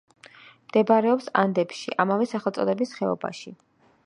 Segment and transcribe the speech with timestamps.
[0.69, 3.59] მდებარეობს ანდებში, ამავე სახელწოდების ხეობაში.